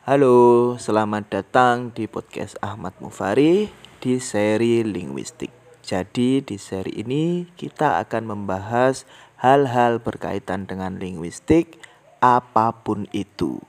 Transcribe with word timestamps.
Halo, 0.00 0.80
selamat 0.80 1.28
datang 1.28 1.92
di 1.92 2.08
podcast 2.08 2.56
Ahmad 2.64 2.96
Mufari 3.04 3.68
di 4.00 4.16
seri 4.16 4.80
linguistik. 4.80 5.52
Jadi 5.84 6.40
di 6.40 6.56
seri 6.56 7.04
ini 7.04 7.44
kita 7.52 8.00
akan 8.00 8.32
membahas 8.32 9.04
hal-hal 9.44 10.00
berkaitan 10.00 10.64
dengan 10.64 10.96
linguistik 10.96 11.76
apa 12.24 12.72
pun 12.72 13.04
itu. 13.12 13.60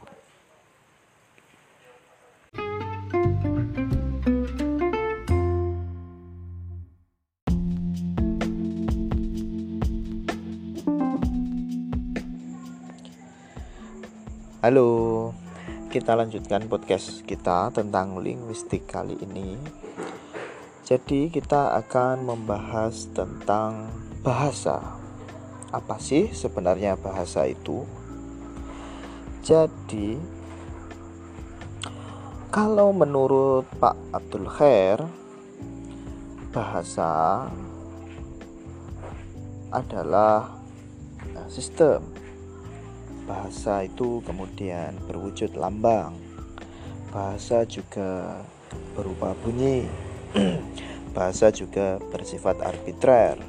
Halo, 14.64 15.34
kita 15.92 16.16
lanjutkan 16.16 16.72
podcast 16.72 17.20
kita 17.28 17.68
tentang 17.76 18.16
linguistik 18.24 18.88
kali 18.88 19.20
ini. 19.28 19.60
Jadi, 20.88 21.28
kita 21.28 21.76
akan 21.84 22.24
membahas 22.24 23.12
tentang 23.12 23.92
bahasa. 24.24 24.80
Apa 25.68 26.00
sih 26.00 26.32
sebenarnya 26.32 26.96
bahasa 26.96 27.44
itu? 27.44 27.84
Jadi, 29.44 30.16
kalau 32.56 32.96
menurut 32.96 33.68
Pak 33.76 34.16
Abdul 34.16 34.48
Khair, 34.48 35.04
bahasa 36.56 37.52
adalah 39.76 40.56
sistem 41.52 42.21
bahasa 43.32 43.88
itu 43.88 44.20
kemudian 44.28 44.92
berwujud 45.08 45.56
lambang. 45.56 46.12
Bahasa 47.16 47.64
juga 47.64 48.44
berupa 48.92 49.32
bunyi. 49.40 49.88
bahasa 51.16 51.48
juga 51.52 52.00
bersifat 52.12 52.60
arbitrer 52.60 53.40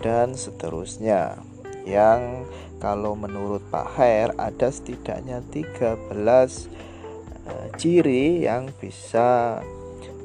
dan 0.00 0.32
seterusnya. 0.32 1.36
Yang 1.84 2.48
kalau 2.80 3.12
menurut 3.12 3.60
Pak 3.68 4.00
Hair 4.00 4.32
ada 4.40 4.72
setidaknya 4.72 5.44
13 5.52 6.08
uh, 6.08 6.40
eh, 7.48 7.68
ciri 7.76 8.44
yang 8.48 8.72
bisa 8.80 9.60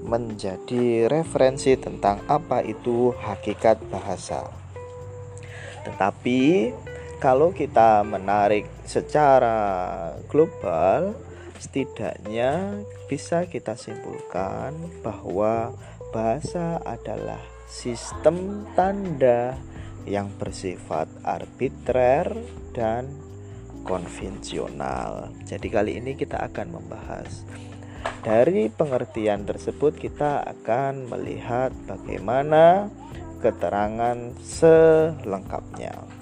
menjadi 0.06 1.10
referensi 1.12 1.76
tentang 1.76 2.24
apa 2.32 2.64
itu 2.64 3.12
hakikat 3.20 3.82
bahasa. 3.92 4.48
Tetapi 5.84 6.72
kalau 7.26 7.50
kita 7.50 8.06
menarik 8.06 8.70
secara 8.86 9.58
global, 10.30 11.18
setidaknya 11.58 12.86
bisa 13.10 13.50
kita 13.50 13.74
simpulkan 13.74 14.78
bahwa 15.02 15.74
bahasa 16.14 16.78
adalah 16.86 17.42
sistem 17.66 18.70
tanda 18.78 19.58
yang 20.06 20.30
bersifat 20.38 21.10
arbitrer 21.26 22.30
dan 22.78 23.10
konvensional. 23.82 25.34
Jadi 25.50 25.68
kali 25.74 25.98
ini 25.98 26.14
kita 26.14 26.46
akan 26.46 26.78
membahas 26.78 27.42
dari 28.22 28.70
pengertian 28.70 29.50
tersebut 29.50 29.98
kita 29.98 30.46
akan 30.46 31.10
melihat 31.10 31.74
bagaimana 31.90 32.94
keterangan 33.42 34.30
selengkapnya. 34.46 36.15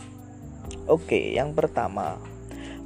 Oke, 0.83 1.31
yang 1.31 1.55
pertama 1.55 2.19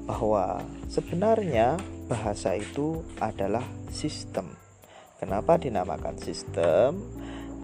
bahwa 0.05 0.61
sebenarnya 0.85 1.81
bahasa 2.05 2.53
itu 2.53 3.01
adalah 3.17 3.65
sistem. 3.89 4.53
Kenapa 5.17 5.57
dinamakan 5.57 6.13
sistem? 6.21 7.01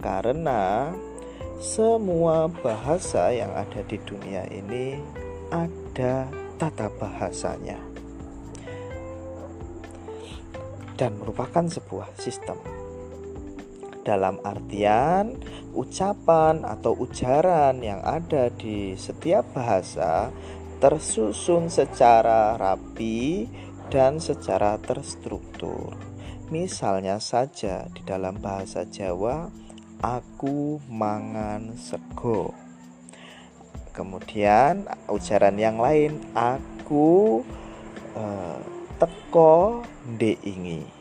Karena 0.02 0.90
semua 1.62 2.50
bahasa 2.50 3.30
yang 3.30 3.54
ada 3.54 3.80
di 3.86 3.94
dunia 4.02 4.42
ini 4.50 4.98
ada 5.54 6.26
tata 6.58 6.90
bahasanya 6.98 7.78
dan 10.98 11.14
merupakan 11.18 11.62
sebuah 11.62 12.10
sistem. 12.18 12.58
Dalam 14.04 14.36
artian 14.44 15.40
ucapan 15.72 16.60
atau 16.62 16.92
ujaran 16.92 17.80
yang 17.80 18.04
ada 18.04 18.52
di 18.52 18.92
setiap 18.94 19.56
bahasa 19.56 20.28
tersusun 20.78 21.72
secara 21.72 22.60
rapi 22.60 23.48
dan 23.88 24.20
secara 24.20 24.76
terstruktur. 24.76 25.96
Misalnya 26.52 27.16
saja 27.16 27.88
di 27.88 28.04
dalam 28.04 28.36
bahasa 28.36 28.84
Jawa, 28.84 29.48
aku 30.04 30.76
mangan 30.92 31.72
sego. 31.80 32.52
Kemudian 33.96 34.84
ujaran 35.08 35.56
yang 35.56 35.80
lain, 35.80 36.20
aku 36.36 37.40
uh, 38.12 38.60
teko 39.00 39.80
ndeingi. 40.04 40.93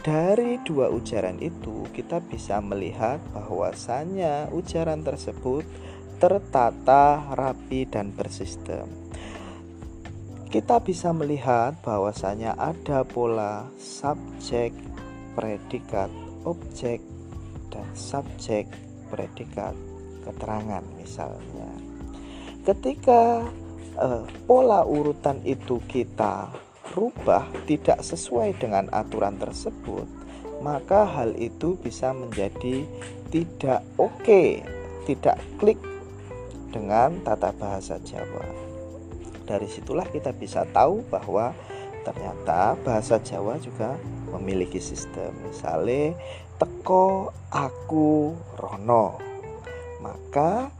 Dari 0.00 0.56
dua 0.64 0.88
ujaran 0.88 1.36
itu, 1.44 1.84
kita 1.92 2.24
bisa 2.24 2.56
melihat 2.64 3.20
bahwasanya 3.36 4.48
ujaran 4.48 5.04
tersebut 5.04 5.60
tertata, 6.16 7.20
rapi, 7.36 7.84
dan 7.84 8.08
bersistem. 8.16 8.88
Kita 10.48 10.80
bisa 10.80 11.12
melihat 11.12 11.76
bahwasanya 11.84 12.56
ada 12.56 13.04
pola 13.04 13.68
subjek, 13.76 14.72
predikat, 15.36 16.08
objek, 16.48 17.04
dan 17.68 17.84
subjek, 17.92 18.72
predikat, 19.12 19.76
keterangan 20.24 20.84
misalnya. 20.96 21.68
Ketika 22.64 23.44
uh, 24.00 24.24
pola 24.48 24.80
urutan 24.88 25.44
itu 25.44 25.76
kita 25.84 26.69
rubah 26.94 27.46
tidak 27.66 28.02
sesuai 28.02 28.58
dengan 28.58 28.90
aturan 28.90 29.38
tersebut, 29.38 30.06
maka 30.60 31.06
hal 31.06 31.32
itu 31.38 31.78
bisa 31.80 32.12
menjadi 32.12 32.84
tidak 33.30 33.80
oke, 33.96 34.62
tidak 35.06 35.38
klik 35.56 35.78
dengan 36.70 37.18
tata 37.22 37.54
bahasa 37.54 37.98
Jawa. 38.02 38.46
Dari 39.46 39.66
situlah 39.66 40.06
kita 40.06 40.30
bisa 40.30 40.62
tahu 40.70 41.02
bahwa 41.10 41.50
ternyata 42.06 42.78
bahasa 42.86 43.18
Jawa 43.18 43.58
juga 43.58 43.98
memiliki 44.30 44.78
sistem. 44.78 45.34
Misalnya 45.42 46.14
teko 46.58 47.34
aku 47.50 48.38
rono. 48.58 49.18
Maka 50.00 50.70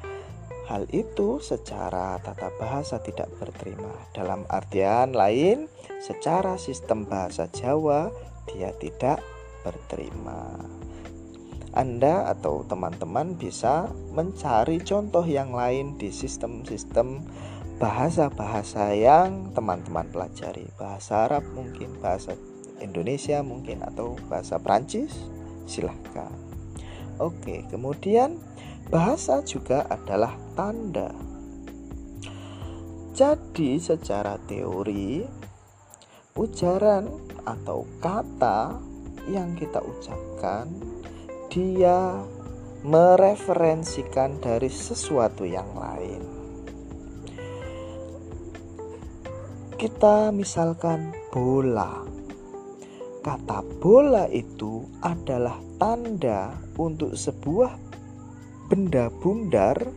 Hal 0.70 0.86
itu 0.94 1.42
secara 1.42 2.14
tata 2.22 2.54
bahasa 2.54 3.02
tidak 3.02 3.26
berterima. 3.42 3.90
Dalam 4.14 4.46
artian 4.46 5.10
lain, 5.10 5.66
secara 5.98 6.54
sistem 6.62 7.10
bahasa 7.10 7.50
Jawa 7.50 8.14
dia 8.46 8.70
tidak 8.78 9.18
berterima. 9.66 10.54
Anda 11.74 12.30
atau 12.30 12.62
teman-teman 12.70 13.34
bisa 13.34 13.90
mencari 14.14 14.78
contoh 14.78 15.26
yang 15.26 15.50
lain 15.50 15.98
di 15.98 16.14
sistem-sistem 16.14 17.26
bahasa-bahasa 17.82 18.94
yang 18.94 19.50
teman-teman 19.50 20.06
pelajari. 20.14 20.70
Bahasa 20.78 21.26
Arab 21.26 21.50
mungkin, 21.50 21.98
bahasa 21.98 22.38
Indonesia 22.78 23.42
mungkin 23.42 23.82
atau 23.82 24.14
bahasa 24.30 24.62
Prancis. 24.62 25.18
Silahkan. 25.66 26.30
Oke, 27.18 27.66
kemudian 27.68 28.38
Bahasa 28.90 29.38
juga 29.46 29.86
adalah 29.86 30.34
tanda. 30.58 31.14
Jadi, 33.14 33.78
secara 33.78 34.34
teori, 34.50 35.22
ujaran 36.34 37.06
atau 37.46 37.86
kata 38.02 38.82
yang 39.30 39.54
kita 39.54 39.78
ucapkan, 39.78 40.66
dia 41.46 42.18
mereferensikan 42.82 44.42
dari 44.42 44.66
sesuatu 44.66 45.46
yang 45.46 45.70
lain. 45.70 46.22
Kita 49.78 50.34
misalkan 50.34 51.14
bola. 51.30 52.02
Kata 53.22 53.62
bola 53.78 54.26
itu 54.26 54.82
adalah 54.98 55.62
tanda 55.78 56.58
untuk 56.74 57.14
sebuah 57.14 57.89
benda 58.70 59.10
bundar 59.10 59.90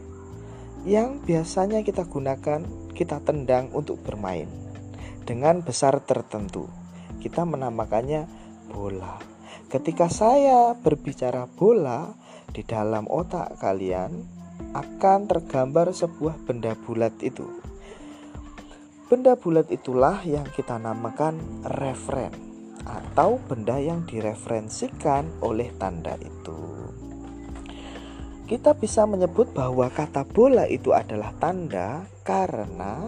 yang 0.81 1.21
biasanya 1.21 1.85
kita 1.85 2.09
gunakan, 2.09 2.65
kita 2.97 3.21
tendang 3.21 3.69
untuk 3.69 4.01
bermain 4.01 4.49
dengan 5.29 5.61
besar 5.61 6.01
tertentu. 6.01 6.65
Kita 7.21 7.45
menamakannya 7.45 8.25
bola. 8.73 9.21
Ketika 9.69 10.09
saya 10.09 10.73
berbicara 10.73 11.45
bola, 11.45 12.17
di 12.49 12.65
dalam 12.65 13.05
otak 13.13 13.61
kalian 13.61 14.25
akan 14.73 15.29
tergambar 15.29 15.93
sebuah 15.93 16.41
benda 16.41 16.73
bulat 16.73 17.13
itu. 17.21 17.45
Benda 19.05 19.37
bulat 19.37 19.69
itulah 19.69 20.25
yang 20.25 20.49
kita 20.49 20.81
namakan 20.81 21.37
referen. 21.61 22.33
atau 22.83 23.39
benda 23.39 23.79
yang 23.79 24.03
direferensikan 24.03 25.23
oleh 25.39 25.71
tanda 25.79 26.19
itu. 26.19 26.72
Kita 28.43 28.75
bisa 28.75 29.07
menyebut 29.07 29.55
bahwa 29.55 29.87
kata 29.87 30.27
bola 30.27 30.67
itu 30.67 30.91
adalah 30.91 31.31
tanda 31.39 32.03
karena 32.27 33.07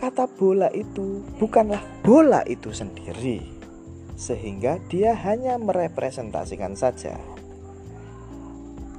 kata 0.00 0.26
bola 0.26 0.72
itu 0.72 1.22
bukanlah 1.36 1.78
bola 2.00 2.40
itu 2.48 2.72
sendiri, 2.72 3.44
sehingga 4.16 4.80
dia 4.88 5.12
hanya 5.14 5.60
merepresentasikan 5.60 6.74
saja. 6.74 7.20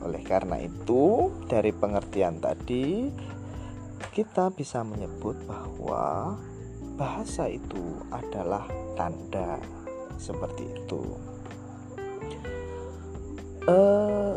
Oleh 0.06 0.22
karena 0.22 0.62
itu, 0.62 1.34
dari 1.50 1.74
pengertian 1.74 2.38
tadi, 2.38 3.10
kita 4.14 4.54
bisa 4.54 4.86
menyebut 4.86 5.36
bahwa 5.50 6.38
bahasa 6.96 7.50
itu 7.50 7.98
adalah 8.14 8.70
tanda 8.94 9.58
seperti 10.22 10.70
itu. 10.70 11.02
Uh, 13.64 14.36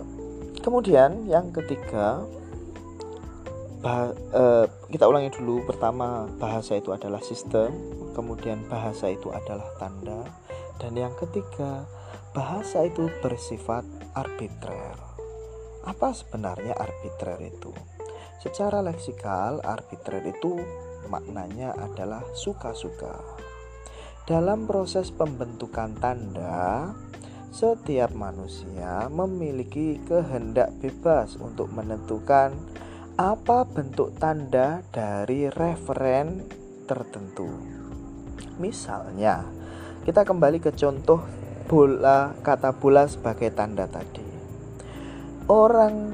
kemudian 0.66 1.30
yang 1.30 1.54
ketiga, 1.54 2.26
bah, 3.78 4.10
uh, 4.34 4.66
kita 4.90 5.06
ulangi 5.06 5.30
dulu. 5.30 5.62
Pertama, 5.62 6.26
bahasa 6.42 6.74
itu 6.74 6.90
adalah 6.90 7.22
sistem. 7.22 7.70
Kemudian 8.18 8.66
bahasa 8.66 9.06
itu 9.14 9.30
adalah 9.30 9.70
tanda. 9.78 10.26
Dan 10.82 10.98
yang 10.98 11.14
ketiga, 11.14 11.86
bahasa 12.34 12.82
itu 12.82 13.06
bersifat 13.22 13.86
arbitrer. 14.18 14.98
Apa 15.86 16.10
sebenarnya 16.10 16.74
arbitrer 16.74 17.38
itu? 17.46 17.70
Secara 18.42 18.82
leksikal, 18.82 19.62
arbitrer 19.62 20.26
itu 20.26 20.58
maknanya 21.06 21.78
adalah 21.78 22.26
suka-suka. 22.34 23.22
Dalam 24.26 24.66
proses 24.66 25.14
pembentukan 25.14 25.94
tanda, 26.02 26.90
setiap 27.56 28.12
manusia 28.12 29.08
memiliki 29.08 29.96
kehendak 30.04 30.76
bebas 30.76 31.40
untuk 31.40 31.72
menentukan 31.72 32.52
apa 33.16 33.64
bentuk 33.64 34.12
tanda 34.20 34.84
dari 34.92 35.48
referen 35.48 36.44
tertentu. 36.84 37.48
Misalnya, 38.60 39.40
kita 40.04 40.28
kembali 40.28 40.60
ke 40.60 40.76
contoh 40.76 41.24
bola 41.64 42.36
kata 42.44 42.76
bola 42.76 43.08
sebagai 43.08 43.48
tanda 43.56 43.88
tadi. 43.88 44.28
Orang 45.48 46.12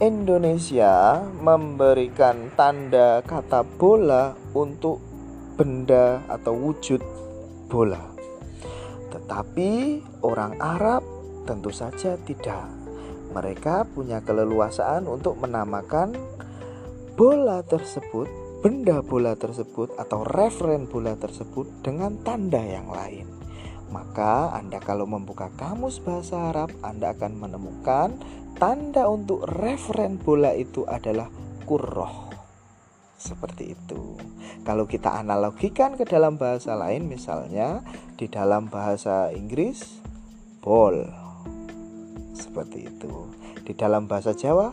Indonesia 0.00 1.20
memberikan 1.20 2.48
tanda 2.56 3.20
kata 3.20 3.60
bola 3.76 4.32
untuk 4.56 5.04
benda 5.60 6.24
atau 6.32 6.56
wujud 6.56 7.04
bola. 7.68 8.13
Tetapi 9.14 10.02
orang 10.26 10.58
Arab 10.58 11.06
tentu 11.46 11.70
saja 11.70 12.18
tidak. 12.18 12.66
Mereka 13.30 13.94
punya 13.94 14.18
keleluasaan 14.26 15.06
untuk 15.06 15.38
menamakan 15.38 16.14
bola 17.14 17.62
tersebut, 17.62 18.26
benda 18.58 18.98
bola 19.06 19.38
tersebut 19.38 19.94
atau 19.94 20.26
referen 20.26 20.90
bola 20.90 21.14
tersebut 21.14 21.86
dengan 21.86 22.18
tanda 22.26 22.58
yang 22.58 22.90
lain. 22.90 23.30
Maka 23.94 24.50
Anda 24.58 24.82
kalau 24.82 25.06
membuka 25.06 25.54
kamus 25.54 26.02
bahasa 26.02 26.50
Arab, 26.50 26.74
Anda 26.82 27.14
akan 27.14 27.38
menemukan 27.38 28.18
tanda 28.58 29.06
untuk 29.06 29.46
referen 29.46 30.18
bola 30.18 30.50
itu 30.54 30.82
adalah 30.86 31.30
kurroh 31.62 32.34
seperti 33.14 33.78
itu. 33.78 34.18
Kalau 34.64 34.88
kita 34.88 35.20
analogikan 35.20 35.92
ke 35.92 36.08
dalam 36.08 36.40
bahasa 36.40 36.72
lain, 36.72 37.04
misalnya 37.04 37.84
di 38.16 38.32
dalam 38.32 38.72
bahasa 38.72 39.28
Inggris, 39.28 40.00
ball, 40.64 41.04
seperti 42.32 42.88
itu. 42.88 43.28
Di 43.60 43.76
dalam 43.76 44.08
bahasa 44.08 44.32
Jawa, 44.32 44.72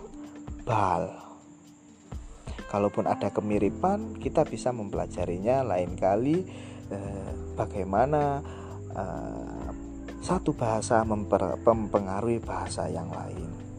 bal. 0.63 1.11
Kalaupun 2.71 3.03
ada 3.03 3.35
kemiripan, 3.35 4.15
kita 4.15 4.47
bisa 4.47 4.71
mempelajarinya 4.71 5.67
lain 5.67 5.99
kali 5.99 6.39
eh, 6.87 7.31
bagaimana 7.59 8.39
eh, 8.95 9.67
satu 10.23 10.55
bahasa 10.55 11.03
mempengaruhi 11.03 12.39
bahasa 12.39 12.87
yang 12.87 13.11
lain. 13.11 13.70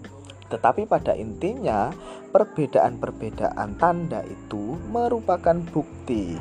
Tetapi 0.53 0.85
pada 0.85 1.17
intinya, 1.17 1.89
perbedaan-perbedaan 2.29 3.81
tanda 3.81 4.21
itu 4.29 4.77
merupakan 4.93 5.57
bukti 5.73 6.37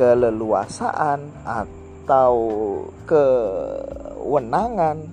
keleluasaan 0.00 1.44
atau 1.44 2.32
kewenangan 3.04 5.04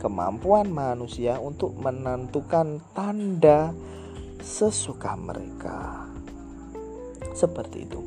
kemampuan 0.00 0.72
manusia 0.72 1.36
untuk 1.36 1.76
menentukan 1.76 2.80
tanda 2.96 3.76
sesuka 4.40 5.12
mereka. 5.20 6.08
Seperti 7.36 7.84
itu. 7.84 8.00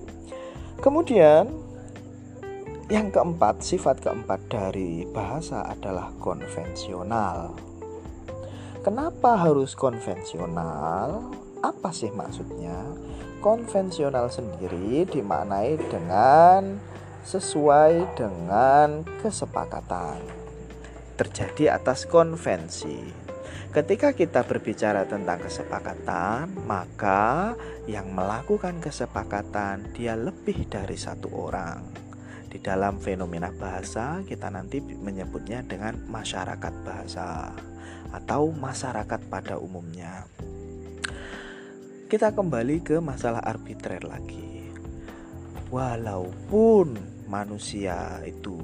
Kemudian 0.82 1.54
yang 2.90 3.14
keempat, 3.14 3.62
sifat 3.62 4.02
keempat 4.02 4.42
dari 4.50 5.06
bahasa 5.06 5.70
adalah 5.70 6.10
konvensional. 6.18 7.73
Kenapa 8.84 9.40
harus 9.40 9.80
konvensional? 9.80 11.32
Apa 11.64 11.96
sih 11.96 12.12
maksudnya? 12.12 12.76
Konvensional 13.40 14.28
sendiri 14.28 15.08
dimaknai 15.08 15.80
dengan 15.88 16.84
sesuai 17.24 18.12
dengan 18.20 19.08
kesepakatan. 19.24 20.20
Terjadi 21.16 21.80
atas 21.80 22.04
konvensi. 22.04 23.00
Ketika 23.72 24.12
kita 24.12 24.44
berbicara 24.44 25.08
tentang 25.08 25.40
kesepakatan, 25.40 26.52
maka 26.68 27.56
yang 27.88 28.12
melakukan 28.12 28.84
kesepakatan 28.84 29.96
dia 29.96 30.20
lebih 30.20 30.68
dari 30.68 31.00
satu 31.00 31.32
orang. 31.32 31.88
Di 32.52 32.60
dalam 32.60 33.00
fenomena 33.00 33.48
bahasa, 33.48 34.20
kita 34.28 34.52
nanti 34.52 34.84
menyebutnya 34.84 35.64
dengan 35.64 36.04
masyarakat 36.12 36.74
bahasa 36.84 37.72
atau 38.14 38.54
masyarakat 38.54 39.22
pada 39.28 39.58
umumnya. 39.58 40.30
Kita 42.06 42.30
kembali 42.30 42.86
ke 42.86 43.02
masalah 43.02 43.42
arbitrer 43.42 44.06
lagi. 44.06 44.70
Walaupun 45.74 46.94
manusia 47.26 48.22
itu 48.22 48.62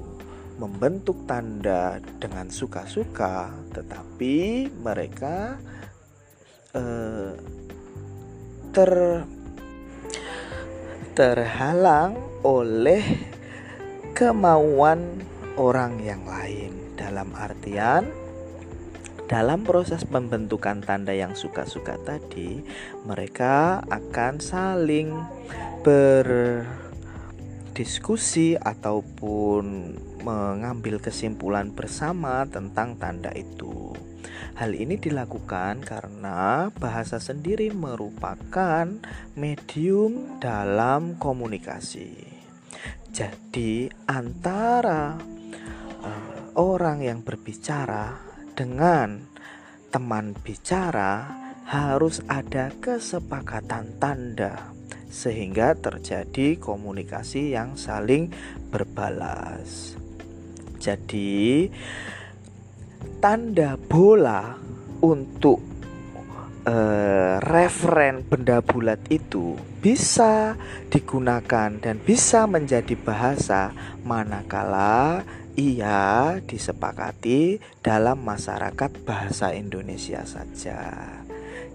membentuk 0.54 1.26
tanda 1.26 1.98
dengan 2.22 2.46
suka-suka, 2.46 3.50
tetapi 3.74 4.70
mereka 4.70 5.58
eh, 6.78 7.34
ter 8.70 8.92
terhalang 11.18 12.14
oleh 12.46 13.02
kemauan 14.14 15.18
orang 15.58 15.98
yang 15.98 16.22
lain 16.22 16.94
dalam 16.94 17.34
artian 17.34 18.06
dalam 19.30 19.62
proses 19.62 20.02
pembentukan 20.02 20.82
tanda 20.82 21.14
yang 21.14 21.38
suka-suka 21.38 21.94
tadi, 22.02 22.66
mereka 23.06 23.78
akan 23.86 24.42
saling 24.42 25.14
berdiskusi 25.86 26.66
ataupun 28.58 29.94
mengambil 30.26 30.98
kesimpulan 30.98 31.70
bersama 31.70 32.42
tentang 32.50 32.98
tanda 32.98 33.30
itu. 33.38 33.94
Hal 34.58 34.74
ini 34.74 34.98
dilakukan 34.98 35.86
karena 35.86 36.74
bahasa 36.74 37.22
sendiri 37.22 37.70
merupakan 37.70 38.90
medium 39.38 40.42
dalam 40.42 41.14
komunikasi. 41.22 42.18
Jadi, 43.14 43.94
antara 44.10 45.14
uh, 46.02 46.50
orang 46.58 47.06
yang 47.06 47.22
berbicara 47.22 48.29
dengan 48.60 49.24
teman 49.88 50.36
bicara 50.36 51.32
harus 51.64 52.20
ada 52.28 52.68
kesepakatan 52.76 53.96
tanda 53.96 54.68
sehingga 55.08 55.72
terjadi 55.80 56.60
komunikasi 56.60 57.56
yang 57.56 57.80
saling 57.80 58.28
berbalas. 58.68 59.96
Jadi 60.76 61.72
tanda 63.24 63.80
bola 63.80 64.60
untuk 65.00 65.69
uh, 66.66 67.40
referen 67.40 68.24
benda 68.26 68.60
bulat 68.60 69.00
itu 69.08 69.56
bisa 69.80 70.56
digunakan 70.92 71.72
dan 71.80 71.96
bisa 72.02 72.44
menjadi 72.44 72.92
bahasa 73.00 73.72
manakala 74.04 75.24
ia 75.58 76.38
disepakati 76.44 77.60
dalam 77.84 78.22
masyarakat 78.22 78.90
bahasa 79.04 79.52
Indonesia 79.52 80.22
saja. 80.24 80.78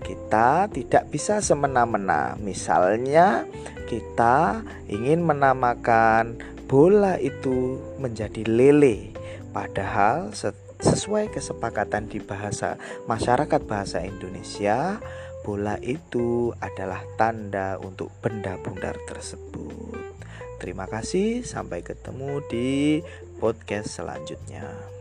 Kita 0.02 0.70
tidak 0.70 1.10
bisa 1.10 1.42
semena-mena. 1.42 2.38
Misalnya, 2.38 3.46
kita 3.90 4.62
ingin 4.86 5.26
menamakan 5.26 6.38
bola 6.66 7.18
itu 7.22 7.78
menjadi 8.02 8.46
lele 8.46 9.15
padahal 9.56 10.36
sesuai 10.84 11.32
kesepakatan 11.32 12.12
di 12.12 12.20
bahasa 12.20 12.76
masyarakat 13.08 13.64
bahasa 13.64 14.04
Indonesia 14.04 15.00
bola 15.48 15.80
itu 15.80 16.52
adalah 16.60 17.00
tanda 17.16 17.80
untuk 17.80 18.12
benda 18.20 18.60
bundar 18.60 19.00
tersebut. 19.08 20.18
Terima 20.60 20.90
kasih, 20.90 21.46
sampai 21.46 21.86
ketemu 21.86 22.42
di 22.50 23.00
podcast 23.38 24.02
selanjutnya. 24.02 24.95